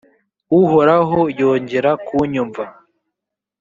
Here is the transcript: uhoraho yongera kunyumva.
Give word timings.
uhoraho 0.59 1.19
yongera 1.39 1.91
kunyumva. 2.05 2.63